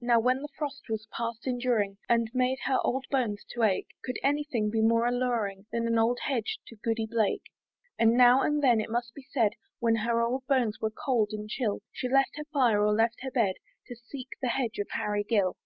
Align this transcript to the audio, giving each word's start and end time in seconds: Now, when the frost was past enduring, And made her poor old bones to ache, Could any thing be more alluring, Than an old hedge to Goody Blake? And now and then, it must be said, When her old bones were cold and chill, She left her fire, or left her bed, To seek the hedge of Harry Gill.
Now, 0.00 0.18
when 0.18 0.40
the 0.40 0.48
frost 0.56 0.88
was 0.88 1.06
past 1.14 1.46
enduring, 1.46 1.98
And 2.08 2.30
made 2.32 2.56
her 2.64 2.76
poor 2.82 2.94
old 2.94 3.04
bones 3.10 3.44
to 3.50 3.64
ache, 3.64 3.88
Could 4.02 4.18
any 4.22 4.44
thing 4.44 4.70
be 4.70 4.80
more 4.80 5.06
alluring, 5.06 5.66
Than 5.72 5.86
an 5.86 5.98
old 5.98 6.20
hedge 6.22 6.58
to 6.68 6.76
Goody 6.76 7.04
Blake? 7.04 7.42
And 7.98 8.14
now 8.16 8.40
and 8.40 8.62
then, 8.64 8.80
it 8.80 8.88
must 8.88 9.12
be 9.14 9.28
said, 9.30 9.52
When 9.80 9.96
her 9.96 10.22
old 10.22 10.46
bones 10.46 10.80
were 10.80 10.88
cold 10.90 11.32
and 11.32 11.50
chill, 11.50 11.80
She 11.92 12.08
left 12.08 12.36
her 12.38 12.46
fire, 12.50 12.82
or 12.82 12.94
left 12.94 13.20
her 13.24 13.30
bed, 13.30 13.56
To 13.88 13.94
seek 13.94 14.28
the 14.40 14.48
hedge 14.48 14.78
of 14.78 14.88
Harry 14.92 15.22
Gill. 15.22 15.58